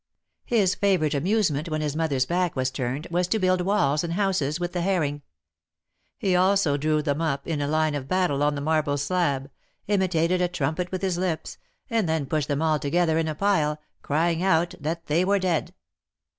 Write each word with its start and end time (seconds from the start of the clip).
His 0.45 0.73
favorite 0.73 1.13
amusement, 1.13 1.69
when 1.69 1.81
his 1.81 1.95
mother^s 1.95 2.27
back 2.27 2.55
was 2.55 2.71
turned, 2.71 3.05
was 3.11 3.27
to 3.27 3.37
build 3.37 3.61
walls 3.61 4.03
and 4.03 4.13
houses 4.13 4.59
with 4.59 4.73
the 4.73 4.81
herring; 4.81 5.21
he 6.17 6.35
also 6.35 6.75
drew 6.75 7.03
them 7.03 7.21
up 7.21 7.47
in 7.47 7.59
line 7.69 7.93
of 7.93 8.07
battle 8.07 8.41
on 8.41 8.55
the 8.55 8.61
marble 8.61 8.97
slab, 8.97 9.51
imitated 9.87 10.41
a 10.41 10.47
trumpet 10.47 10.91
with 10.91 11.03
his 11.03 11.19
lips, 11.19 11.59
and 11.87 12.09
then 12.09 12.25
pushed 12.25 12.47
them 12.47 12.63
all 12.63 12.79
together 12.79 13.19
in 13.19 13.27
a 13.27 13.35
pile, 13.35 13.77
crying 14.01 14.41
out 14.41 14.73
that 14.79 15.05
they 15.05 15.23
were 15.23 15.37
dead. 15.37 15.71